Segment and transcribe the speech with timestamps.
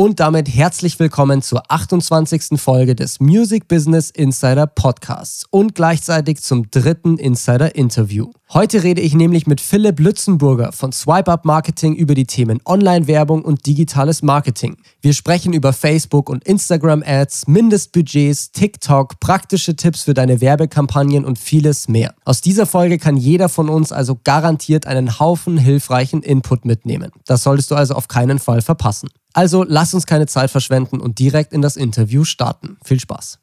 [0.00, 2.60] Und damit herzlich willkommen zur 28.
[2.60, 8.30] Folge des Music Business Insider Podcasts und gleichzeitig zum dritten Insider Interview.
[8.52, 13.42] Heute rede ich nämlich mit Philipp Lützenburger von Swipe Up Marketing über die Themen Online-Werbung
[13.42, 14.76] und digitales Marketing.
[15.00, 21.40] Wir sprechen über Facebook und Instagram Ads, Mindestbudgets, TikTok, praktische Tipps für deine Werbekampagnen und
[21.40, 22.14] vieles mehr.
[22.24, 27.10] Aus dieser Folge kann jeder von uns also garantiert einen Haufen hilfreichen Input mitnehmen.
[27.26, 29.08] Das solltest du also auf keinen Fall verpassen.
[29.34, 32.78] Also lass uns keine Zeit verschwenden und direkt in das Interview starten.
[32.84, 33.38] Viel Spaß.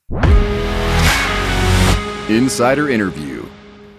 [2.27, 3.34] Insider Interview.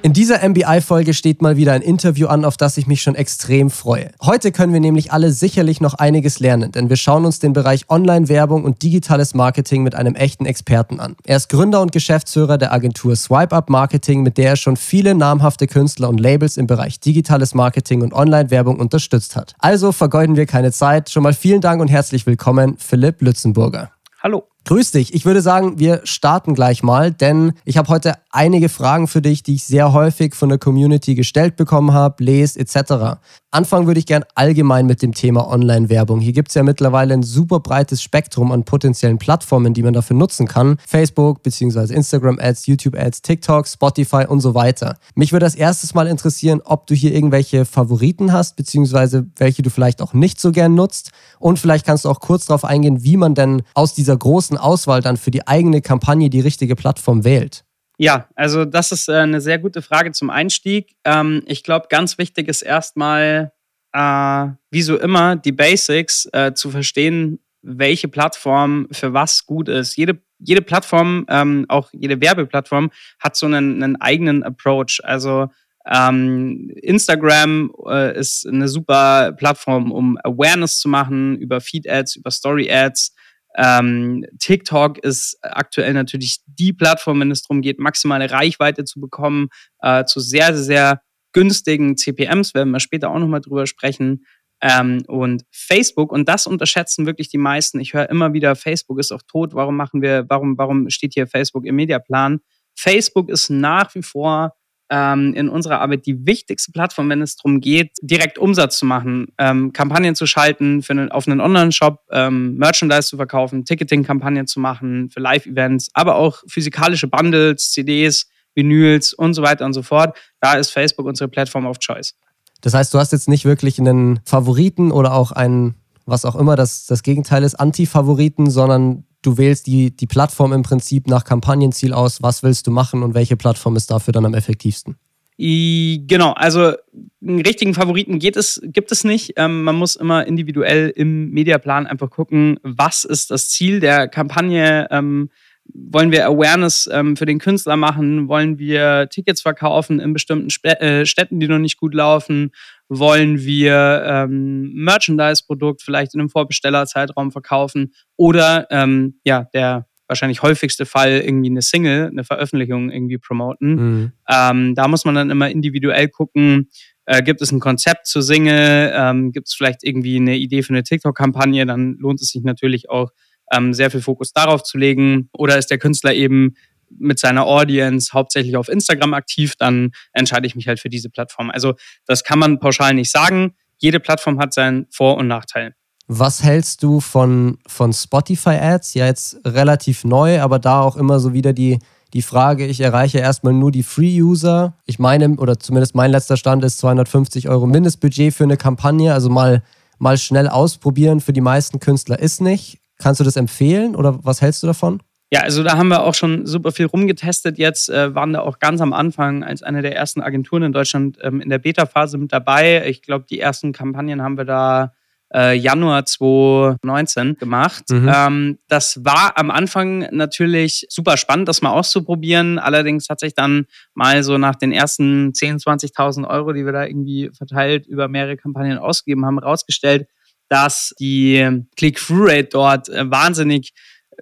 [0.06, 3.70] In dieser MBI-Folge steht mal wieder ein Interview an, auf das ich mich schon extrem
[3.70, 4.12] freue.
[4.22, 7.90] Heute können wir nämlich alle sicherlich noch einiges lernen, denn wir schauen uns den Bereich
[7.90, 11.16] Online-Werbung und digitales Marketing mit einem echten Experten an.
[11.24, 15.16] Er ist Gründer und Geschäftsführer der Agentur Swipe Up Marketing, mit der er schon viele
[15.16, 19.54] namhafte Künstler und Labels im Bereich digitales Marketing und Online-Werbung unterstützt hat.
[19.58, 21.10] Also vergeuden wir keine Zeit.
[21.10, 23.90] Schon mal vielen Dank und herzlich willkommen, Philipp Lützenburger.
[24.22, 24.46] Hallo.
[24.66, 25.14] Grüß dich.
[25.14, 29.44] Ich würde sagen, wir starten gleich mal, denn ich habe heute einige Fragen für dich,
[29.44, 33.20] die ich sehr häufig von der Community gestellt bekommen habe, lest etc.
[33.52, 36.18] Anfangen würde ich gern allgemein mit dem Thema Online-Werbung.
[36.18, 40.16] Hier gibt es ja mittlerweile ein super breites Spektrum an potenziellen Plattformen, die man dafür
[40.16, 40.78] nutzen kann.
[40.84, 41.94] Facebook bzw.
[41.94, 44.98] Instagram-Ads, YouTube-Ads, TikTok, Spotify und so weiter.
[45.14, 49.70] Mich würde als erstes mal interessieren, ob du hier irgendwelche Favoriten hast, beziehungsweise welche du
[49.70, 51.12] vielleicht auch nicht so gern nutzt.
[51.38, 55.00] Und vielleicht kannst du auch kurz darauf eingehen, wie man denn aus dieser großen Auswahl
[55.00, 57.64] dann für die eigene Kampagne die richtige Plattform wählt.
[57.98, 60.96] Ja, also das ist äh, eine sehr gute Frage zum Einstieg.
[61.04, 63.52] Ähm, ich glaube, ganz wichtig ist erstmal,
[63.92, 69.96] äh, wie so immer, die Basics äh, zu verstehen, welche Plattform für was gut ist.
[69.96, 75.00] Jede, jede Plattform, ähm, auch jede Werbeplattform, hat so einen, einen eigenen Approach.
[75.02, 75.48] Also
[75.86, 77.72] ähm, Instagram
[78.14, 83.14] ist eine super Plattform, um Awareness zu machen über Feed-Ads, über Story-Ads.
[83.56, 89.48] Ähm, TikTok ist aktuell natürlich die Plattform, wenn es darum geht, maximale Reichweite zu bekommen,
[89.80, 91.00] äh, zu sehr, sehr,
[91.36, 94.24] günstigen CPMs, werden wir später auch nochmal drüber sprechen.
[94.62, 97.78] Ähm, und Facebook, und das unterschätzen wirklich die meisten.
[97.78, 99.52] Ich höre immer wieder, Facebook ist auch tot.
[99.52, 102.40] Warum machen wir, warum, warum steht hier Facebook im Mediaplan?
[102.74, 104.54] Facebook ist nach wie vor
[104.90, 109.26] ähm, in unserer Arbeit die wichtigste Plattform, wenn es darum geht, direkt Umsatz zu machen,
[109.38, 114.60] ähm, Kampagnen zu schalten, für einen, auf einen Online-Shop, ähm, Merchandise zu verkaufen, Ticketing-Kampagnen zu
[114.60, 120.16] machen, für Live-Events, aber auch physikalische Bundles, CDs, Vinyls und so weiter und so fort.
[120.40, 122.14] Da ist Facebook unsere Plattform of Choice.
[122.62, 125.74] Das heißt, du hast jetzt nicht wirklich einen Favoriten oder auch einen,
[126.06, 130.62] was auch immer das, das Gegenteil ist, Anti-Favoriten, sondern du wählst die, die Plattform im
[130.62, 134.34] Prinzip nach Kampagnenziel aus, was willst du machen und welche Plattform ist dafür dann am
[134.34, 134.96] effektivsten.
[135.38, 136.72] Genau, also
[137.20, 139.34] einen richtigen Favoriten geht es, gibt es nicht.
[139.36, 144.86] Ähm, man muss immer individuell im Mediaplan einfach gucken, was ist das Ziel der Kampagne.
[144.90, 145.28] Ähm,
[145.72, 148.28] wollen wir Awareness ähm, für den Künstler machen?
[148.28, 152.52] Wollen wir Tickets verkaufen in bestimmten Sp äh, Städten, die noch nicht gut laufen?
[152.88, 157.92] Wollen wir ähm, Merchandise-Produkt vielleicht in einem Vorbestellerzeitraum verkaufen?
[158.16, 163.74] Oder ähm, ja, der wahrscheinlich häufigste Fall irgendwie eine Single, eine Veröffentlichung irgendwie promoten.
[163.74, 164.12] Mhm.
[164.28, 166.70] Ähm, da muss man dann immer individuell gucken,
[167.06, 170.74] äh, gibt es ein Konzept zur Single, ähm, gibt es vielleicht irgendwie eine Idee für
[170.74, 173.10] eine TikTok-Kampagne, dann lohnt es sich natürlich auch
[173.52, 175.28] ähm, sehr viel Fokus darauf zu legen.
[175.32, 176.54] Oder ist der Künstler eben
[176.90, 181.50] mit seiner Audience hauptsächlich auf Instagram aktiv, dann entscheide ich mich halt für diese Plattform.
[181.50, 181.74] Also
[182.06, 183.54] das kann man pauschal nicht sagen.
[183.78, 185.74] Jede Plattform hat seinen Vor- und Nachteil.
[186.08, 188.94] Was hältst du von, von Spotify-Ads?
[188.94, 191.80] Ja, jetzt relativ neu, aber da auch immer so wieder die,
[192.12, 194.76] die Frage, ich erreiche erstmal nur die Free-User.
[194.86, 199.12] Ich meine, oder zumindest mein letzter Stand ist 250 Euro Mindestbudget für eine Kampagne.
[199.12, 199.64] Also mal,
[199.98, 202.78] mal schnell ausprobieren für die meisten Künstler ist nicht.
[202.98, 205.02] Kannst du das empfehlen oder was hältst du davon?
[205.32, 207.58] Ja, also da haben wir auch schon super viel rumgetestet.
[207.58, 211.18] Jetzt äh, waren da auch ganz am Anfang als eine der ersten Agenturen in Deutschland
[211.20, 212.86] ähm, in der Beta-Phase mit dabei.
[212.86, 214.92] Ich glaube, die ersten Kampagnen haben wir da
[215.34, 217.90] äh, Januar 2019 gemacht.
[217.90, 218.12] Mhm.
[218.14, 222.60] Ähm, das war am Anfang natürlich super spannend, das mal auszuprobieren.
[222.60, 226.86] Allerdings hat sich dann mal so nach den ersten 10.000, 20.000 Euro, die wir da
[226.86, 230.06] irgendwie verteilt über mehrere Kampagnen ausgegeben haben, herausgestellt,
[230.48, 233.72] dass die Click-Through-Rate dort äh, wahnsinnig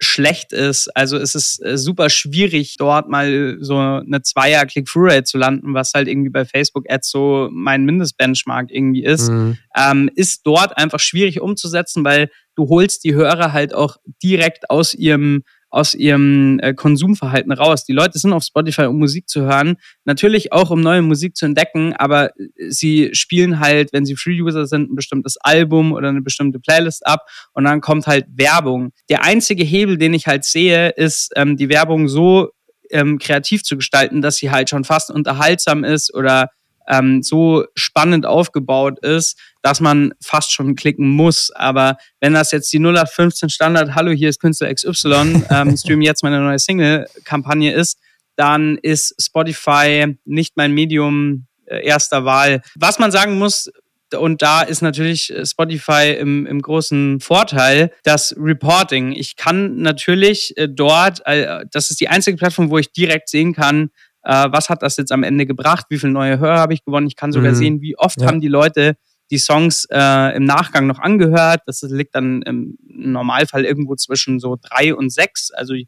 [0.01, 0.89] schlecht ist.
[0.97, 5.93] Also es ist äh, super schwierig, dort mal so eine Zweier Click-Through-Rate zu landen, was
[5.95, 9.31] halt irgendwie bei Facebook-Ads so mein Mindestbenchmark irgendwie ist.
[9.31, 9.59] Mhm.
[9.77, 14.95] Ähm, ist dort einfach schwierig umzusetzen, weil du holst die Hörer halt auch direkt aus
[14.95, 15.45] ihrem
[15.75, 17.85] aus ihrem äh, Konsumverhalten raus.
[17.85, 21.47] Die Leute sind auf Spotify, um Musik zu hören, natürlich auch um neue Musik zu
[21.47, 26.23] entdecken, aber äh, sie spielen halt, wenn sie Free-User sind, ein bestimmtes Album oder eine
[26.23, 28.93] bestimmte Playlist ab und dann kommt halt Werbung.
[29.09, 32.51] Der einzige Hebel, den ich halt sehe, ist ähm, die Werbung so
[32.91, 36.51] ähm, kreativ zu gestalten, dass sie halt schon fast unterhaltsam ist oder
[36.89, 41.51] ähm, so spannend aufgebaut ist, dass man fast schon klicken muss.
[41.55, 46.23] Aber wenn das jetzt die 0815 Standard, hallo, hier ist Künstler XY, ähm, stream jetzt
[46.23, 47.99] meine neue Single-Kampagne ist,
[48.37, 52.63] dann ist Spotify nicht mein Medium äh, erster Wahl.
[52.75, 53.71] Was man sagen muss,
[54.19, 59.13] und da ist natürlich Spotify im, im großen Vorteil, das Reporting.
[59.13, 63.55] Ich kann natürlich äh, dort, äh, das ist die einzige Plattform, wo ich direkt sehen
[63.55, 63.91] kann,
[64.25, 67.07] äh, was hat das jetzt am Ende gebracht, wie viele neue Hörer habe ich gewonnen.
[67.07, 67.57] Ich kann sogar mhm.
[67.57, 68.27] sehen, wie oft ja.
[68.27, 68.97] haben die Leute
[69.31, 71.63] die Songs äh, im Nachgang noch angehört.
[71.67, 75.51] Das liegt dann im Normalfall irgendwo zwischen so drei und sechs.
[75.51, 75.87] Also ich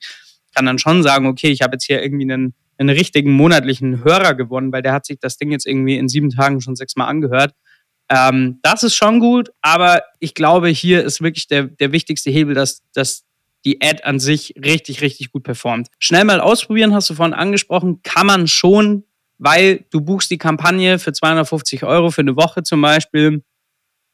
[0.55, 4.35] kann dann schon sagen, okay, ich habe jetzt hier irgendwie einen, einen richtigen monatlichen Hörer
[4.35, 7.53] gewonnen, weil der hat sich das Ding jetzt irgendwie in sieben Tagen schon sechsmal angehört.
[8.09, 12.55] Ähm, das ist schon gut, aber ich glaube, hier ist wirklich der, der wichtigste Hebel,
[12.55, 13.25] dass, dass
[13.64, 15.88] die Ad an sich richtig, richtig gut performt.
[15.99, 19.05] Schnell mal ausprobieren, hast du vorhin angesprochen, kann man schon,
[19.38, 23.43] weil du buchst die Kampagne für 250 Euro für eine Woche zum Beispiel.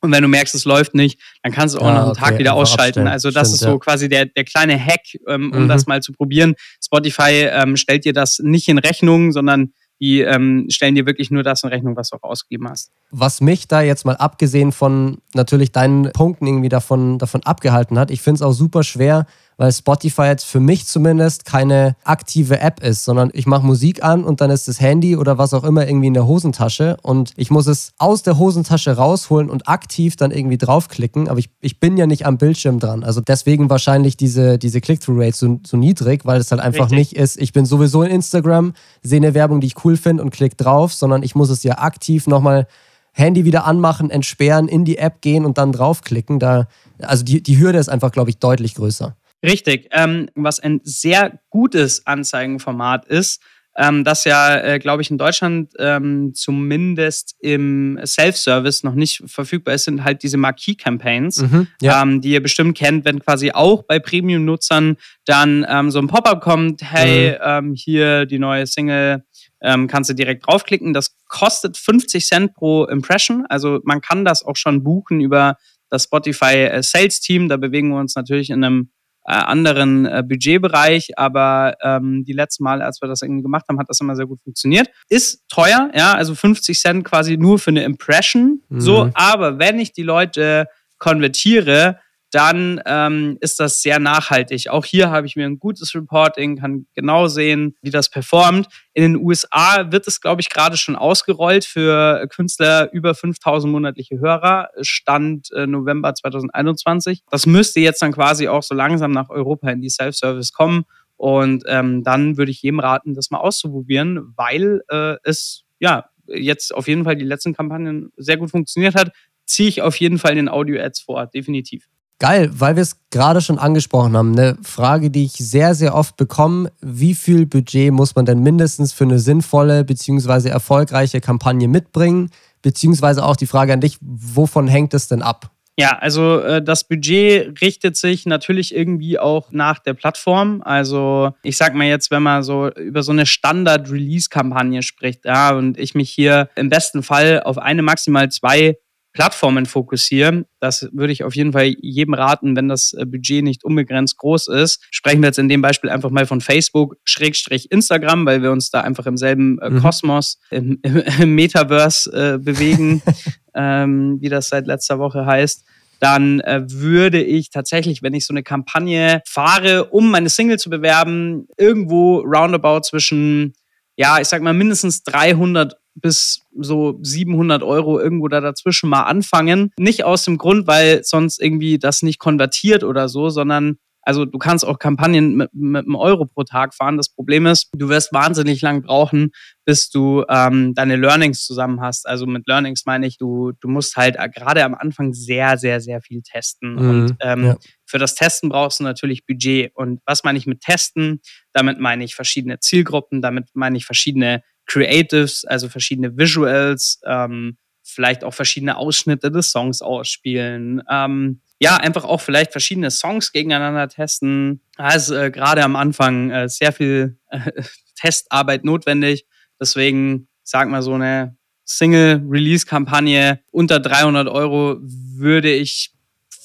[0.01, 2.21] Und wenn du merkst, es läuft nicht, dann kannst du auch ah, nach einem okay.
[2.21, 3.07] Tag wieder ausschalten.
[3.07, 3.79] Also das Stimmt, ist so ja.
[3.79, 5.69] quasi der, der kleine Hack, ähm, um mhm.
[5.69, 6.55] das mal zu probieren.
[6.85, 9.73] Spotify ähm, stellt dir das nicht in Rechnung, sondern
[10.03, 12.91] die ähm, stellen dir wirklich nur das in Rechnung, was du auch ausgegeben hast.
[13.13, 18.11] Was mich da jetzt mal abgesehen von natürlich deinen Punkten irgendwie davon, davon abgehalten hat,
[18.11, 19.27] ich finde es auch super schwer,
[19.63, 24.25] weil Spotify jetzt für mich zumindest keine aktive App ist, sondern ich mache Musik an
[24.25, 27.49] und dann ist das Handy oder was auch immer irgendwie in der Hosentasche und ich
[27.53, 31.97] muss es aus der Hosentasche rausholen und aktiv dann irgendwie draufklicken, aber ich, ich bin
[31.97, 33.05] ja nicht am Bildschirm dran.
[33.05, 37.13] Also deswegen wahrscheinlich diese, diese Click-Through-Rate so, so niedrig, weil es halt einfach Richtig.
[37.13, 38.73] nicht ist, ich bin sowieso in Instagram,
[39.05, 41.79] sehe eine Werbung, die ich cool finde und klick drauf, sondern ich muss es ja
[41.79, 42.67] aktiv nochmal
[43.13, 46.41] Handy wieder anmachen, entsperren, in die App gehen und dann draufklicken.
[46.41, 46.67] Da,
[46.99, 49.15] also die, die Hürde ist einfach, glaube ich, deutlich größer.
[49.43, 49.89] Richtig.
[49.93, 53.43] Ähm, was ein sehr gutes Anzeigenformat ist,
[53.75, 59.75] ähm, das ja, äh, glaube ich, in Deutschland ähm, zumindest im Self-Service noch nicht verfügbar
[59.75, 62.03] ist, sind halt diese Marquee-Campaigns, mhm, ja.
[62.03, 66.43] ähm, die ihr bestimmt kennt, wenn quasi auch bei Premium-Nutzern dann ähm, so ein Pop-up
[66.43, 67.37] kommt, hey, mhm.
[67.43, 69.25] Ähm, hier die neue Single,
[69.63, 70.93] ähm, kannst du direkt draufklicken.
[70.93, 75.57] Das kostet 50 Cent pro Impression, also man kann das auch schon buchen über
[75.89, 77.49] das Spotify äh, Sales Team.
[77.49, 78.91] Da bewegen wir uns natürlich in einem
[79.25, 83.79] äh, anderen äh, Budgetbereich, aber ähm, die letzten Mal, als wir das irgendwie gemacht haben,
[83.79, 84.89] hat das immer sehr gut funktioniert.
[85.09, 88.63] Ist teuer, ja, also 50 Cent quasi nur für eine Impression.
[88.69, 88.81] Mhm.
[88.81, 90.67] So, aber wenn ich die Leute
[90.99, 91.99] konvertiere,
[92.33, 94.69] dann ähm, ist das sehr nachhaltig.
[94.71, 98.69] Auch hier habe ich mir ein gutes Reporting, kann genau sehen, wie das performt.
[98.95, 104.19] In den USA wird es, glaube ich, gerade schon ausgerollt für Künstler über 5000 monatliche
[104.19, 107.23] Hörer, Stand äh, November 2021.
[107.31, 110.85] Das müsste jetzt dann quasi auch so langsam nach Europa in die Self-Service kommen.
[111.17, 116.75] Und ähm, dann würde ich jedem raten, das mal auszuprobieren, weil äh, es ja jetzt
[116.75, 119.13] auf jeden Fall die letzten Kampagnen sehr gut funktioniert hat.
[119.45, 121.89] Ziehe ich auf jeden Fall den Audio-Ads vor, definitiv.
[122.23, 124.39] Geil, weil wir es gerade schon angesprochen haben.
[124.39, 126.71] Eine Frage, die ich sehr, sehr oft bekomme.
[126.81, 130.49] Wie viel Budget muss man denn mindestens für eine sinnvolle bzw.
[130.49, 132.31] erfolgreiche Kampagne mitbringen?
[132.63, 135.51] Beziehungsweise auch die Frage an dich, wovon hängt es denn ab?
[135.77, 140.63] Ja, also äh, das Budget richtet sich natürlich irgendwie auch nach der Plattform.
[140.65, 145.77] Also ich sag mal jetzt, wenn man so über so eine Standard-Release-Kampagne spricht, ja, und
[145.77, 148.77] ich mich hier im besten Fall auf eine, maximal zwei
[149.13, 150.47] Plattformen fokussieren.
[150.59, 154.49] Das würde ich auf jeden Fall jedem raten, wenn das äh, Budget nicht unbegrenzt groß
[154.49, 154.83] ist.
[154.91, 158.71] Sprechen wir jetzt in dem Beispiel einfach mal von Facebook, Schrägstrich Instagram, weil wir uns
[158.71, 159.83] da einfach im selben äh, mhm.
[159.83, 163.03] Kosmos, im, im, Metaverse äh, bewegen,
[163.55, 165.65] ähm, wie das seit letzter Woche heißt
[166.03, 170.69] dann äh, würde ich tatsächlich, wenn ich so eine Kampagne fahre, um meine Single zu
[170.69, 173.53] bewerben, irgendwo roundabout zwischen,
[173.95, 179.73] ja, ich sag mal mindestens 300 bis so 700 Euro irgendwo da dazwischen mal anfangen.
[179.79, 184.39] Nicht aus dem Grund, weil sonst irgendwie das nicht konvertiert oder so, sondern also du
[184.39, 186.97] kannst auch Kampagnen mit, mit einem Euro pro Tag fahren.
[186.97, 189.31] Das Problem ist, du wirst wahnsinnig lang brauchen,
[189.65, 192.07] bis du ähm, deine Learnings zusammen hast.
[192.09, 196.03] Also mit Learnings meine ich, du, du musst halt gerade am Anfang sehr, sehr, sehr
[196.03, 196.75] viel testen.
[196.75, 197.57] Mhm, und ähm, ja.
[197.85, 199.71] für das Testen brauchst du natürlich Budget.
[199.75, 201.21] Und was meine ich mit Testen?
[201.53, 208.25] Damit meine ich verschiedene Zielgruppen, damit meine ich verschiedene Creatives, also verschiedene Visuals, ähm, vielleicht
[208.25, 210.83] auch verschiedene Ausschnitte des Songs ausspielen.
[210.89, 214.63] Ähm, ja, einfach auch vielleicht verschiedene Songs gegeneinander testen.
[214.79, 217.53] Da ist äh, gerade am Anfang äh, sehr viel äh,
[217.97, 219.27] Testarbeit notwendig.
[219.61, 221.37] Deswegen, sag mal, so eine
[221.67, 225.93] Single-Release-Kampagne unter 300 Euro würde ich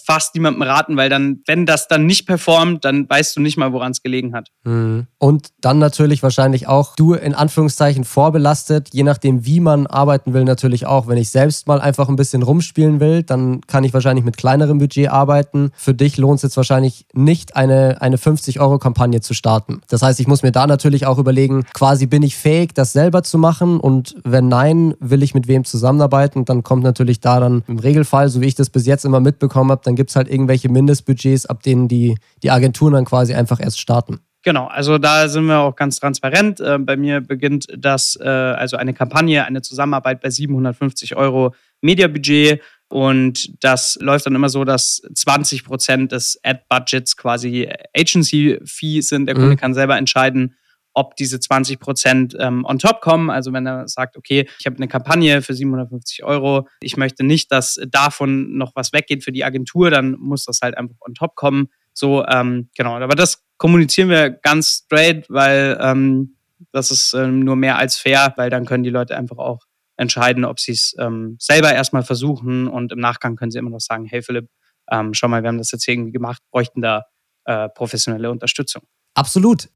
[0.07, 3.73] fast niemandem raten, weil dann, wenn das dann nicht performt, dann weißt du nicht mal,
[3.73, 4.47] woran es gelegen hat.
[4.63, 5.07] Mhm.
[5.19, 10.45] Und dann natürlich wahrscheinlich auch du in Anführungszeichen vorbelastet, je nachdem, wie man arbeiten will,
[10.45, 11.07] natürlich auch.
[11.07, 14.77] Wenn ich selbst mal einfach ein bisschen rumspielen will, dann kann ich wahrscheinlich mit kleinerem
[14.77, 15.71] Budget arbeiten.
[15.75, 19.81] Für dich lohnt es jetzt wahrscheinlich nicht, eine, eine 50-Euro-Kampagne zu starten.
[19.89, 23.23] Das heißt, ich muss mir da natürlich auch überlegen, quasi bin ich fähig, das selber
[23.23, 27.63] zu machen und wenn nein, will ich mit wem zusammenarbeiten, dann kommt natürlich da dann
[27.67, 30.30] im Regelfall, so wie ich das bis jetzt immer mitbekommen habe, dann gibt es halt
[30.30, 34.22] irgendwelche Mindestbudgets, ab denen die, die Agenturen dann quasi einfach erst starten.
[34.44, 36.62] Genau, also da sind wir auch ganz transparent.
[36.62, 42.62] Äh, bei mir beginnt das, äh, also eine Kampagne, eine Zusammenarbeit bei 750 Euro Mediabudget.
[42.88, 49.25] Und das läuft dann immer so, dass 20 Prozent des Ad-Budgets quasi Agency-Fee sind.
[49.25, 49.58] Der Kunde mhm.
[49.58, 50.56] kann selber entscheiden,
[50.98, 53.30] ob diese 20 Prozent ähm, on top kommen.
[53.30, 57.51] Also wenn er sagt, okay, ich habe eine Kampagne für 750 Euro, ich möchte nicht,
[57.51, 61.36] dass davon noch was weggeht für die Agentur, dann muss das halt einfach on top
[61.36, 61.70] kommen.
[61.94, 62.96] So, ähm, genau.
[62.96, 66.36] Aber das kommunizieren wir ganz straight, weil ähm,
[66.72, 69.66] das ist ähm, nur mehr als fair, weil dann können die Leute einfach auch
[69.98, 73.80] entscheiden, ob sie es ähm, selber erstmal versuchen und im Nachgang können sie immer noch
[73.80, 74.50] sagen, hey Philipp,
[74.92, 77.06] ähm, schau mal, wir haben das jetzt irgendwie gemacht, bräuchten da
[77.46, 78.82] äh, professionelle Unterstützung.
[79.13, 79.70] Absolut.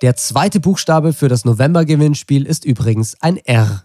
[0.00, 3.82] Der zweite Buchstabe für das November-Gewinnspiel ist übrigens ein R.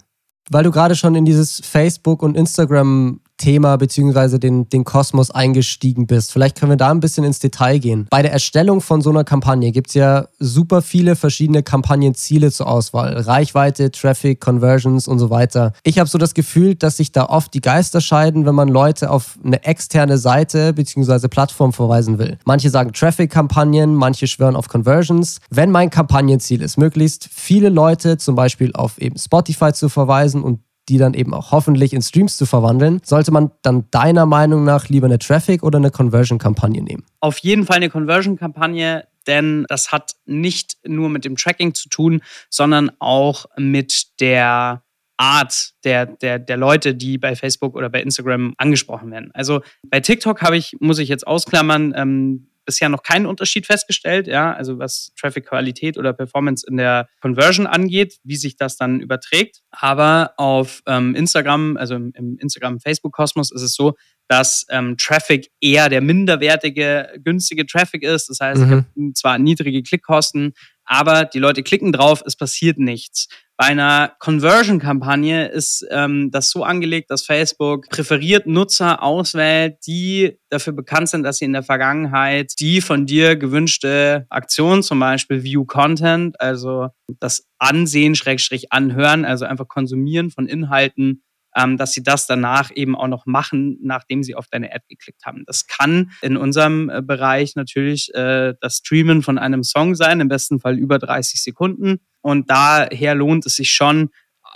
[0.52, 6.08] Weil du gerade schon in dieses Facebook- und Instagram Thema beziehungsweise den, den Kosmos eingestiegen
[6.08, 6.32] bist.
[6.32, 8.08] Vielleicht können wir da ein bisschen ins Detail gehen.
[8.10, 12.68] Bei der Erstellung von so einer Kampagne gibt es ja super viele verschiedene Kampagnenziele zur
[12.68, 13.18] Auswahl.
[13.18, 15.74] Reichweite, Traffic, Conversions und so weiter.
[15.84, 19.12] Ich habe so das Gefühl, dass sich da oft die Geister scheiden, wenn man Leute
[19.12, 22.38] auf eine externe Seite beziehungsweise Plattform verweisen will.
[22.46, 25.42] Manche sagen Traffic-Kampagnen, manche schwören auf Conversions.
[25.50, 30.60] Wenn mein Kampagnenziel ist, möglichst viele Leute zum Beispiel auf eben Spotify zu verweisen und
[30.90, 34.90] die dann eben auch hoffentlich in Streams zu verwandeln, sollte man dann deiner Meinung nach
[34.90, 37.06] lieber eine Traffic- oder eine Conversion-Kampagne nehmen?
[37.20, 42.22] Auf jeden Fall eine Conversion-Kampagne, denn das hat nicht nur mit dem Tracking zu tun,
[42.50, 44.84] sondern auch mit der
[45.18, 49.32] Art der, der, der Leute, die bei Facebook oder bei Instagram angesprochen werden.
[49.34, 54.28] Also bei TikTok habe ich, muss ich jetzt ausklammern, ähm, bisher noch keinen Unterschied festgestellt,
[54.28, 59.62] ja, also was Traffic-Qualität oder Performance in der Conversion angeht, wie sich das dann überträgt.
[59.72, 63.94] Aber auf ähm, Instagram, also im, im Instagram-Facebook-Kosmos ist es so,
[64.28, 68.30] dass ähm, Traffic eher der minderwertige, günstige Traffic ist.
[68.30, 68.66] Das heißt, mhm.
[68.66, 70.54] ich habe zwar niedrige Klickkosten,
[70.86, 73.28] aber die Leute klicken drauf, es passiert nichts.
[73.64, 80.74] Bei einer Conversion-Kampagne ist ähm, das so angelegt, dass Facebook präferiert Nutzer auswählt, die dafür
[80.74, 85.64] bekannt sind, dass sie in der Vergangenheit die von dir gewünschte Aktion, zum Beispiel View
[85.64, 86.90] Content, also
[87.22, 91.24] das Ansehen, Schrägstrich anhören, also einfach konsumieren von Inhalten,
[91.56, 95.26] ähm, dass sie das danach eben auch noch machen, nachdem sie auf deine Ad geklickt
[95.26, 95.46] haben.
[95.46, 100.28] Das kann in unserem äh, Bereich natürlich äh, das Streamen von einem Song sein, im
[100.28, 102.02] besten Fall über 30 Sekunden.
[102.24, 104.10] Und daher lohnt es sich schon,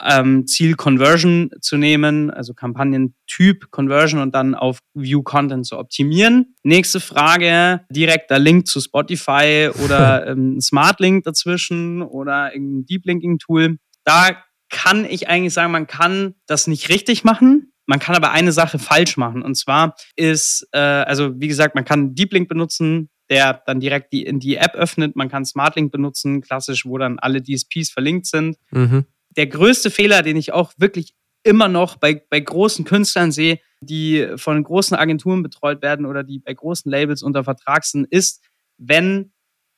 [0.04, 6.56] ähm, Ziel Conversion zu nehmen, also Kampagnentyp Conversion und dann auf View Content zu optimieren.
[6.64, 13.40] Nächste Frage, direkter Link zu Spotify oder ähm, Smart Link dazwischen oder irgendein Deep Linking
[13.40, 13.78] Tool.
[14.04, 14.38] Da
[14.70, 17.72] kann ich eigentlich sagen, man kann das nicht richtig machen.
[17.86, 19.42] Man kann aber eine Sache falsch machen.
[19.42, 24.13] Und zwar ist, äh, also wie gesagt, man kann Deep Link benutzen, der dann direkt
[24.13, 25.15] die, in die App öffnet.
[25.15, 28.57] Man kann Smart Link benutzen, klassisch, wo dann alle DSPs verlinkt sind.
[28.72, 29.05] Mhm.
[29.36, 34.27] Der größte Fehler, den ich auch wirklich immer noch bei, bei großen Künstlern sehe, die
[34.36, 38.43] von großen Agenturen betreut werden oder die bei großen Labels unter Vertrag sind, ist,
[38.77, 39.31] wenn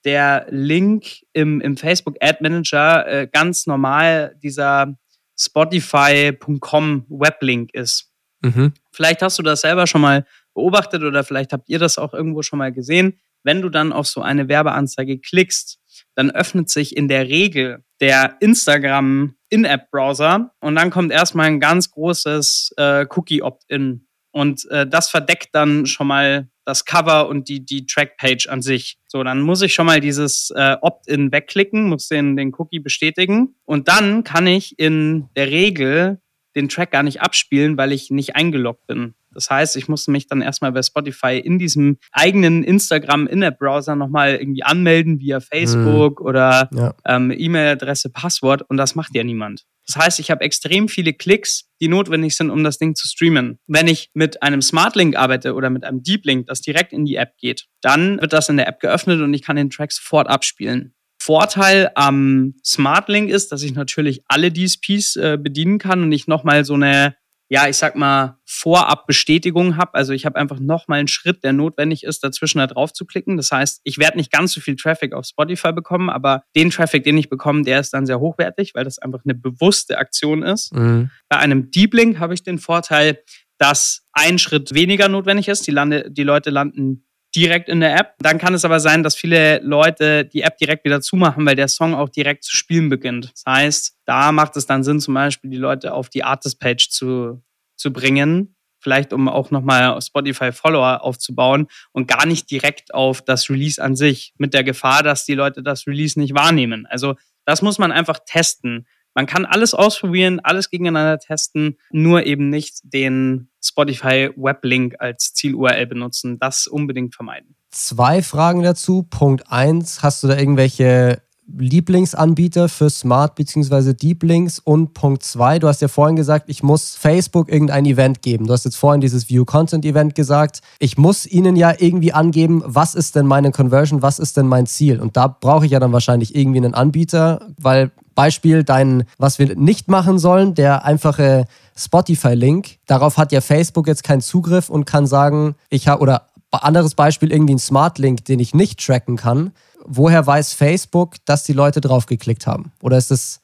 [0.05, 4.95] der Link im, im Facebook Ad Manager äh, ganz normal dieser
[5.37, 8.11] Spotify.com Weblink ist.
[8.41, 8.73] Mhm.
[8.91, 12.41] Vielleicht hast du das selber schon mal beobachtet oder vielleicht habt ihr das auch irgendwo
[12.41, 13.19] schon mal gesehen.
[13.43, 15.79] Wenn du dann auf so eine Werbeanzeige klickst,
[16.15, 21.91] dann öffnet sich in der Regel der Instagram In-App-Browser und dann kommt erstmal ein ganz
[21.91, 24.05] großes äh, Cookie-Opt-in.
[24.31, 28.99] Und äh, das verdeckt dann schon mal das Cover und die, die Trackpage an sich.
[29.07, 33.55] So, dann muss ich schon mal dieses äh, Opt-in wegklicken, muss den, den Cookie bestätigen.
[33.65, 36.21] Und dann kann ich in der Regel
[36.55, 39.15] den Track gar nicht abspielen, weil ich nicht eingeloggt bin.
[39.33, 44.35] Das heißt, ich musste mich dann erstmal bei Spotify in diesem eigenen Instagram In-App-Browser nochmal
[44.35, 46.25] irgendwie anmelden via Facebook mhm.
[46.25, 46.93] oder ja.
[47.05, 49.65] ähm, E-Mail-Adresse, Passwort und das macht ja niemand.
[49.89, 53.57] Das heißt, ich habe extrem viele Klicks, die notwendig sind, um das Ding zu streamen.
[53.65, 57.05] Wenn ich mit einem Smart Link arbeite oder mit einem Deep Link, das direkt in
[57.05, 59.91] die App geht, dann wird das in der App geöffnet und ich kann den Track
[59.91, 60.93] sofort abspielen.
[61.21, 66.27] Vorteil am Smart Link ist, dass ich natürlich alle DSPs äh, bedienen kann und nicht
[66.27, 67.15] nochmal so eine
[67.51, 69.95] ja, ich sag mal, Vorab-Bestätigung habe.
[69.95, 73.37] Also ich habe einfach nochmal einen Schritt, der notwendig ist, dazwischen da drauf zu klicken.
[73.37, 77.03] Das heißt, ich werde nicht ganz so viel Traffic auf Spotify bekommen, aber den Traffic,
[77.03, 80.73] den ich bekomme, der ist dann sehr hochwertig, weil das einfach eine bewusste Aktion ist.
[80.73, 81.09] Mhm.
[81.27, 83.19] Bei einem Deep Link habe ich den Vorteil,
[83.57, 85.65] dass ein Schritt weniger notwendig ist.
[85.65, 88.15] Die, lande, die Leute landen direkt in der App.
[88.19, 91.67] Dann kann es aber sein, dass viele Leute die App direkt wieder zumachen, weil der
[91.67, 93.31] Song auch direkt zu spielen beginnt.
[93.33, 97.43] Das heißt, da macht es dann Sinn, zum Beispiel die Leute auf die Artist-Page zu,
[97.75, 103.81] zu bringen, vielleicht um auch nochmal Spotify-Follower aufzubauen und gar nicht direkt auf das Release
[103.81, 106.87] an sich, mit der Gefahr, dass die Leute das Release nicht wahrnehmen.
[106.87, 108.87] Also das muss man einfach testen.
[109.19, 115.87] Man kann alles ausprobieren, alles gegeneinander testen, nur eben nicht den Spotify Weblink als Ziel-URL
[115.87, 116.39] benutzen.
[116.39, 117.53] Das unbedingt vermeiden.
[117.69, 119.03] Zwei Fragen dazu.
[119.03, 121.21] Punkt eins, hast du da irgendwelche
[121.57, 123.93] Lieblingsanbieter für Smart bzw.
[123.93, 128.21] Deep Links und Punkt 2, du hast ja vorhin gesagt, ich muss Facebook irgendein Event
[128.21, 128.47] geben.
[128.47, 130.61] Du hast jetzt vorhin dieses View Content Event gesagt.
[130.79, 134.67] Ich muss ihnen ja irgendwie angeben, was ist denn meine Conversion, was ist denn mein
[134.67, 135.01] Ziel?
[135.01, 139.55] Und da brauche ich ja dann wahrscheinlich irgendwie einen Anbieter, weil Beispiel dein, was wir
[139.55, 141.45] nicht machen sollen, der einfache
[141.77, 142.77] Spotify-Link.
[142.85, 147.31] Darauf hat ja Facebook jetzt keinen Zugriff und kann sagen, ich habe, oder anderes Beispiel,
[147.31, 149.51] irgendwie ein Smart-Link, den ich nicht tracken kann
[149.85, 152.71] woher weiß Facebook, dass die Leute draufgeklickt haben?
[152.81, 153.41] Oder ist das,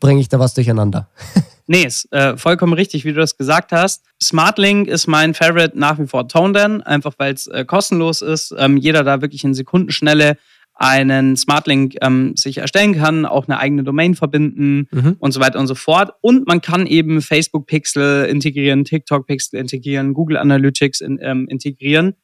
[0.00, 1.08] bringe ich da was durcheinander?
[1.66, 4.02] nee, ist äh, vollkommen richtig, wie du das gesagt hast.
[4.22, 8.54] SmartLink ist mein Favorite nach wie vor ToneDen, einfach weil es äh, kostenlos ist.
[8.56, 10.36] Ähm, jeder da wirklich in Sekundenschnelle
[10.74, 15.16] einen SmartLink ähm, sich erstellen kann, auch eine eigene Domain verbinden mhm.
[15.18, 16.12] und so weiter und so fort.
[16.20, 22.14] Und man kann eben Facebook Pixel integrieren, TikTok Pixel integrieren, Google Analytics in, ähm, integrieren.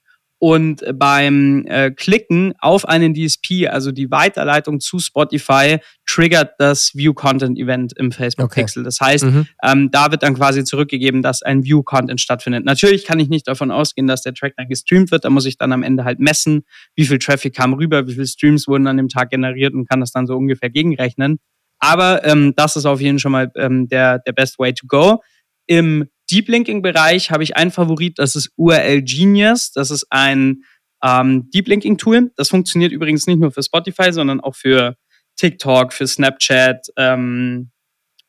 [0.40, 7.12] Und beim äh, Klicken auf einen DSP, also die Weiterleitung zu Spotify, triggert das View
[7.12, 8.60] Content Event im Facebook okay.
[8.60, 8.84] Pixel.
[8.84, 9.49] Das heißt, mhm.
[9.65, 12.65] ähm, da wird dann quasi zurückgegeben, dass ein View Content stattfindet.
[12.65, 15.25] Natürlich kann ich nicht davon ausgehen, dass der Track dann gestreamt wird.
[15.25, 16.63] Da muss ich dann am Ende halt messen,
[16.95, 19.99] wie viel Traffic kam rüber, wie viele Streams wurden an dem Tag generiert und kann
[19.99, 21.39] das dann so ungefähr gegenrechnen.
[21.80, 24.86] Aber ähm, das ist auf jeden Fall schon mal ähm, der, der best way to
[24.86, 25.21] go.
[25.67, 29.73] Im Deep Linking Bereich habe ich einen Favorit, das ist URL Genius.
[29.73, 30.62] Das ist ein
[31.02, 32.32] ähm, Deep Linking Tool.
[32.36, 34.97] Das funktioniert übrigens nicht nur für Spotify, sondern auch für
[35.36, 37.71] TikTok, für Snapchat, ähm,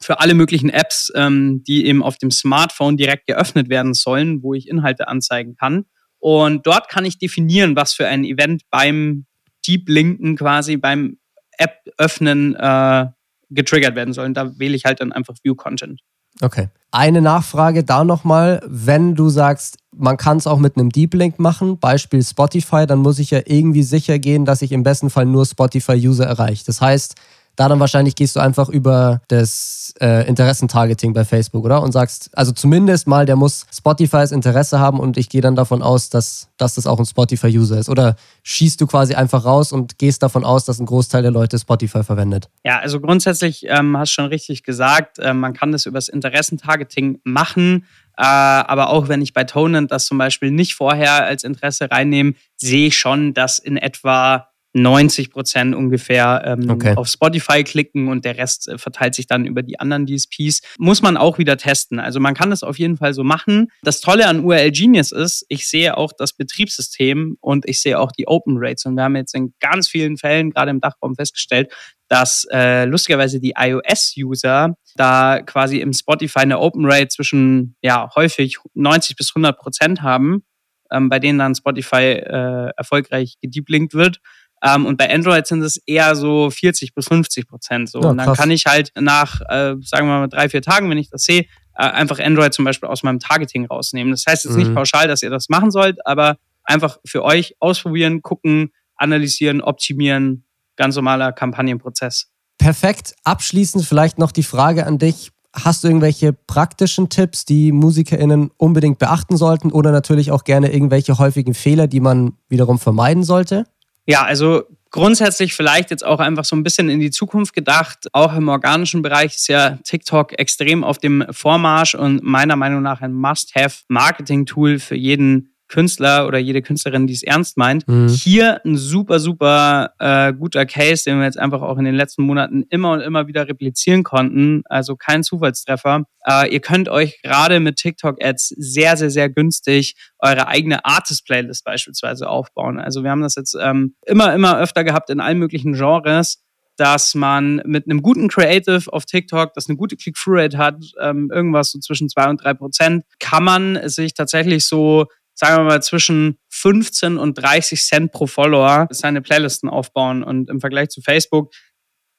[0.02, 4.54] für alle möglichen Apps, ähm, die eben auf dem Smartphone direkt geöffnet werden sollen, wo
[4.54, 5.86] ich Inhalte anzeigen kann.
[6.20, 9.26] Und dort kann ich definieren, was für ein Event beim
[9.68, 11.18] Deep Linken quasi, beim
[11.58, 13.08] App öffnen äh,
[13.50, 14.26] getriggert werden soll.
[14.26, 16.02] Und da wähle ich halt dann einfach View Content.
[16.42, 16.70] Okay.
[16.92, 21.38] Eine Nachfrage da nochmal, wenn du sagst, man kann es auch mit einem Deep Link
[21.38, 25.26] machen, Beispiel Spotify, dann muss ich ja irgendwie sicher gehen, dass ich im besten Fall
[25.26, 26.66] nur Spotify-User erreiche.
[26.66, 27.16] Das heißt,
[27.60, 31.82] da dann wahrscheinlich gehst du einfach über das äh, Interessentargeting bei Facebook, oder?
[31.82, 35.82] Und sagst, also zumindest mal, der muss Spotifys Interesse haben und ich gehe dann davon
[35.82, 37.90] aus, dass, dass das auch ein Spotify-User ist.
[37.90, 41.60] Oder schießt du quasi einfach raus und gehst davon aus, dass ein Großteil der Leute
[41.60, 42.48] Spotify verwendet?
[42.64, 46.08] Ja, also grundsätzlich ähm, hast du schon richtig gesagt, äh, man kann das über das
[46.08, 47.86] Interessentargeting machen.
[48.16, 52.36] Äh, aber auch wenn ich bei Tonent das zum Beispiel nicht vorher als Interesse reinnehme,
[52.56, 56.94] sehe ich schon, dass in etwa 90 Prozent ungefähr ähm, okay.
[56.96, 60.62] auf Spotify klicken und der Rest äh, verteilt sich dann über die anderen DSPs.
[60.78, 62.00] Muss man auch wieder testen.
[62.00, 63.72] Also man kann das auf jeden Fall so machen.
[63.82, 68.12] Das Tolle an URL Genius ist, ich sehe auch das Betriebssystem und ich sehe auch
[68.12, 68.86] die Open Rates.
[68.86, 71.72] Und wir haben jetzt in ganz vielen Fällen, gerade im Dachraum, festgestellt,
[72.08, 78.58] dass äh, lustigerweise die iOS-User da quasi im Spotify eine Open Rate zwischen ja häufig
[78.74, 80.44] 90 bis 100 Prozent haben,
[80.92, 84.20] ähm, bei denen dann Spotify äh, erfolgreich gedeeplinkt wird.
[84.62, 87.90] Ähm, und bei Android sind es eher so 40 bis 50 Prozent.
[87.90, 88.02] So.
[88.02, 90.98] Ja, und dann kann ich halt nach, äh, sagen wir mal, drei, vier Tagen, wenn
[90.98, 91.46] ich das sehe,
[91.76, 94.12] äh, einfach Android zum Beispiel aus meinem Targeting rausnehmen.
[94.12, 94.60] Das heißt jetzt mhm.
[94.60, 100.44] nicht pauschal, dass ihr das machen sollt, aber einfach für euch ausprobieren, gucken, analysieren, optimieren.
[100.76, 102.28] Ganz normaler Kampagnenprozess.
[102.58, 103.16] Perfekt.
[103.24, 105.32] Abschließend vielleicht noch die Frage an dich.
[105.54, 111.18] Hast du irgendwelche praktischen Tipps, die MusikerInnen unbedingt beachten sollten oder natürlich auch gerne irgendwelche
[111.18, 113.66] häufigen Fehler, die man wiederum vermeiden sollte?
[114.10, 118.08] Ja, also Grundsätzlich vielleicht jetzt auch einfach so ein bisschen in die Zukunft gedacht.
[118.12, 123.02] Auch im organischen Bereich ist ja TikTok extrem auf dem Vormarsch und meiner Meinung nach
[123.02, 127.88] ein Must-Have-Marketing-Tool für jeden Künstler oder jede Künstlerin, die es ernst meint.
[127.88, 128.10] Mhm.
[128.10, 132.24] Hier ein super, super äh, guter Case, den wir jetzt einfach auch in den letzten
[132.24, 134.64] Monaten immer und immer wieder replizieren konnten.
[134.66, 136.04] Also kein Zufallstreffer.
[136.26, 142.28] Äh, ihr könnt euch gerade mit TikTok-Ads sehr, sehr, sehr günstig eure eigene Artist-Playlist beispielsweise
[142.28, 142.80] aufbauen.
[142.80, 146.44] Also wir haben das jetzt ähm, immer, immer öfter gehabt in allen möglichen Genres
[146.80, 151.72] dass man mit einem guten Creative auf TikTok, das eine gute Click-Through-Rate hat, ähm, irgendwas
[151.72, 155.06] so zwischen zwei und drei Prozent, kann man sich tatsächlich so
[155.40, 160.22] sagen wir mal, zwischen 15 und 30 Cent pro Follower seine Playlisten aufbauen.
[160.22, 161.54] Und im Vergleich zu Facebook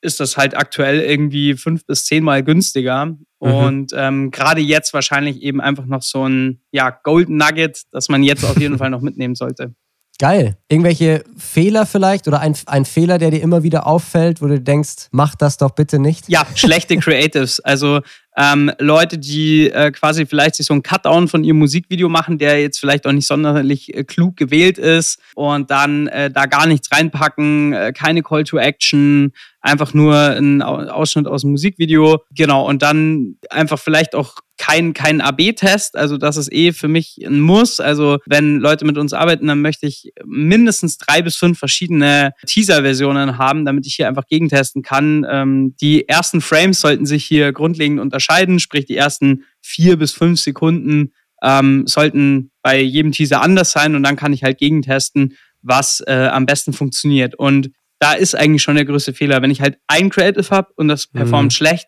[0.01, 3.05] ist das halt aktuell irgendwie fünf bis zehnmal günstiger.
[3.05, 3.19] Mhm.
[3.41, 8.23] Und ähm, gerade jetzt wahrscheinlich eben einfach noch so ein ja, Golden Nugget, das man
[8.23, 9.75] jetzt auf jeden Fall noch mitnehmen sollte.
[10.19, 10.57] Geil.
[10.69, 15.09] Irgendwelche Fehler vielleicht oder ein, ein Fehler, der dir immer wieder auffällt, wo du denkst,
[15.13, 16.27] mach das doch bitte nicht?
[16.29, 17.61] Ja, schlechte Creatives.
[17.61, 18.01] Also
[18.37, 22.61] ähm, Leute, die äh, quasi vielleicht sich so ein Cutdown von ihrem Musikvideo machen, der
[22.61, 26.91] jetzt vielleicht auch nicht sonderlich äh, klug gewählt ist und dann äh, da gar nichts
[26.93, 32.23] reinpacken, äh, keine Call to Action, einfach nur ein Ausschnitt aus dem Musikvideo.
[32.31, 35.97] Genau, und dann einfach vielleicht auch kein, kein AB-Test.
[35.97, 37.81] Also das ist eh für mich ein Muss.
[37.81, 43.39] Also wenn Leute mit uns arbeiten, dann möchte ich mindestens drei bis fünf verschiedene Teaser-Versionen
[43.39, 45.27] haben, damit ich hier einfach gegentesten kann.
[45.29, 50.39] Ähm, die ersten Frames sollten sich hier grundlegend unterscheiden, sprich die ersten vier bis fünf
[50.39, 56.05] Sekunden ähm, sollten bei jedem Teaser anders sein und dann kann ich halt gegentesten, was
[56.07, 57.35] äh, am besten funktioniert.
[57.35, 59.41] Und da ist eigentlich schon der größte Fehler.
[59.41, 61.57] Wenn ich halt ein Creative habe und das performt mhm.
[61.57, 61.87] schlecht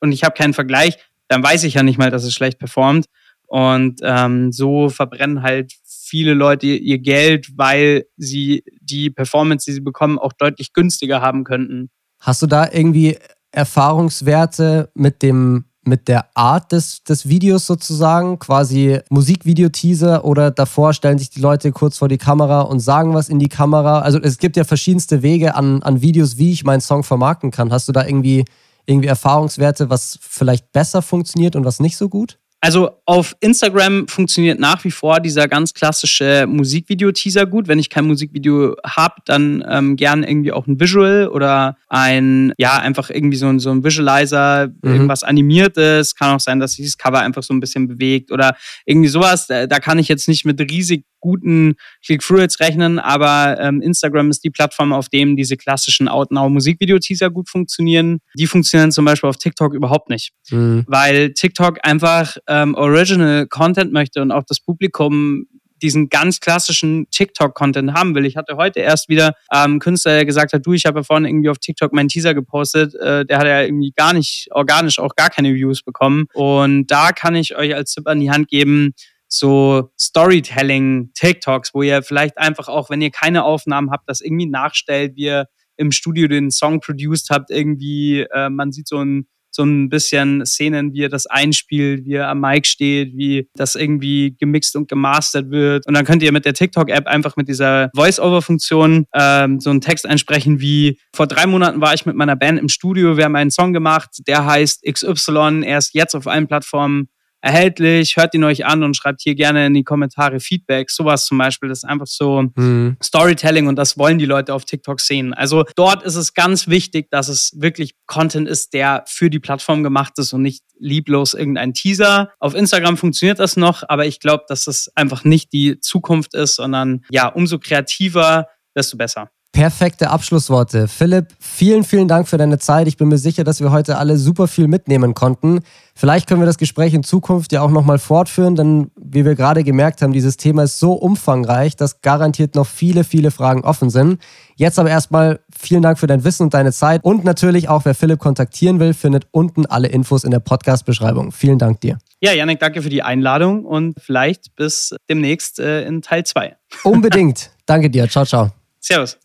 [0.00, 0.98] und ich habe keinen Vergleich,
[1.28, 3.06] dann weiß ich ja nicht mal, dass es schlecht performt.
[3.46, 9.80] Und ähm, so verbrennen halt viele Leute ihr Geld, weil sie die Performance, die sie
[9.80, 11.90] bekommen, auch deutlich günstiger haben könnten.
[12.20, 13.16] Hast du da irgendwie
[13.52, 21.18] Erfahrungswerte mit dem mit der Art des, des Videos sozusagen, quasi Musikvideo-Teaser oder davor stellen
[21.18, 24.00] sich die Leute kurz vor die Kamera und sagen was in die Kamera.
[24.00, 27.72] Also es gibt ja verschiedenste Wege an, an Videos, wie ich meinen Song vermarkten kann.
[27.72, 28.44] Hast du da irgendwie
[28.88, 32.38] irgendwie Erfahrungswerte, was vielleicht besser funktioniert und was nicht so gut?
[32.60, 37.68] Also auf Instagram funktioniert nach wie vor dieser ganz klassische Musikvideo-Teaser gut.
[37.68, 42.78] Wenn ich kein Musikvideo habe, dann ähm, gern irgendwie auch ein Visual oder ein, ja,
[42.78, 44.92] einfach irgendwie so ein, so ein Visualizer, mhm.
[44.92, 46.16] irgendwas animiertes.
[46.16, 49.46] Kann auch sein, dass sich das Cover einfach so ein bisschen bewegt oder irgendwie sowas.
[49.46, 54.44] Da, da kann ich jetzt nicht mit riesig guten Click-Through-Rates rechnen, aber ähm, Instagram ist
[54.44, 58.20] die Plattform, auf dem diese klassischen Out-Now-Musikvideo-Teaser gut funktionieren.
[58.34, 60.84] Die funktionieren zum Beispiel auf TikTok überhaupt nicht, mhm.
[60.86, 65.46] weil TikTok einfach ähm, Original Content möchte und auch das Publikum
[65.82, 68.24] diesen ganz klassischen TikTok-Content haben will.
[68.24, 71.24] Ich hatte heute erst wieder ähm, Künstler, der gesagt hat, du, ich habe ja vorhin
[71.24, 75.14] irgendwie auf TikTok meinen Teaser gepostet, äh, der hat ja irgendwie gar nicht organisch auch
[75.14, 76.26] gar keine Views bekommen.
[76.34, 78.94] Und da kann ich euch als Tipp an die Hand geben,
[79.28, 85.16] so Storytelling-TikToks, wo ihr vielleicht einfach auch, wenn ihr keine Aufnahmen habt, das irgendwie nachstellt,
[85.16, 89.64] wie ihr im Studio den Song produced habt, irgendwie, äh, man sieht so ein so
[89.64, 94.36] ein bisschen Szenen, wie er das einspielt, wie er am Mic steht, wie das irgendwie
[94.38, 95.86] gemixt und gemastert wird.
[95.86, 100.06] Und dann könnt ihr mit der TikTok-App einfach mit dieser Voice-Over-Funktion ähm, so einen Text
[100.06, 103.50] einsprechen wie, vor drei Monaten war ich mit meiner Band im Studio, wir haben einen
[103.50, 107.08] Song gemacht, der heißt XY, er ist jetzt auf allen Plattformen
[107.40, 108.16] erhältlich.
[108.16, 110.90] Hört ihn euch an und schreibt hier gerne in die Kommentare Feedback.
[110.90, 112.96] Sowas zum Beispiel, das ist einfach so mhm.
[113.02, 115.34] Storytelling und das wollen die Leute auf TikTok sehen.
[115.34, 119.82] Also dort ist es ganz wichtig, dass es wirklich Content ist, der für die Plattform
[119.82, 122.32] gemacht ist und nicht lieblos irgendein Teaser.
[122.38, 126.56] Auf Instagram funktioniert das noch, aber ich glaube, dass das einfach nicht die Zukunft ist,
[126.56, 129.30] sondern ja, umso kreativer, desto besser.
[129.58, 130.86] Perfekte Abschlussworte.
[130.86, 132.86] Philipp, vielen, vielen Dank für deine Zeit.
[132.86, 135.62] Ich bin mir sicher, dass wir heute alle super viel mitnehmen konnten.
[135.96, 139.64] Vielleicht können wir das Gespräch in Zukunft ja auch nochmal fortführen, denn wie wir gerade
[139.64, 144.22] gemerkt haben, dieses Thema ist so umfangreich, dass garantiert noch viele, viele Fragen offen sind.
[144.54, 147.96] Jetzt aber erstmal vielen Dank für dein Wissen und deine Zeit und natürlich auch, wer
[147.96, 151.32] Philipp kontaktieren will, findet unten alle Infos in der Podcast-Beschreibung.
[151.32, 151.98] Vielen Dank dir.
[152.20, 156.54] Ja, Janik, danke für die Einladung und vielleicht bis demnächst äh, in Teil 2.
[156.84, 157.50] Unbedingt.
[157.66, 158.08] danke dir.
[158.08, 158.52] Ciao, ciao.
[158.78, 159.18] Servus.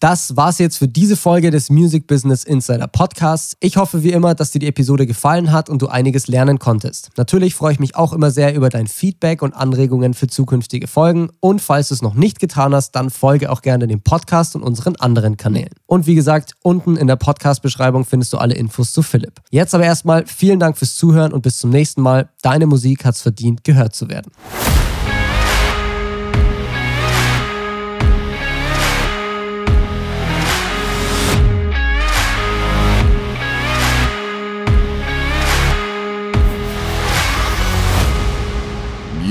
[0.00, 3.54] Das war's jetzt für diese Folge des Music Business Insider Podcasts.
[3.60, 7.10] Ich hoffe wie immer, dass dir die Episode gefallen hat und du einiges lernen konntest.
[7.18, 11.28] Natürlich freue ich mich auch immer sehr über dein Feedback und Anregungen für zukünftige Folgen.
[11.40, 14.62] Und falls du es noch nicht getan hast, dann folge auch gerne dem Podcast und
[14.62, 15.74] unseren anderen Kanälen.
[15.84, 19.42] Und wie gesagt, unten in der Podcast-Beschreibung findest du alle Infos zu Philipp.
[19.50, 22.30] Jetzt aber erstmal vielen Dank fürs Zuhören und bis zum nächsten Mal.
[22.40, 24.32] Deine Musik hat's verdient, gehört zu werden.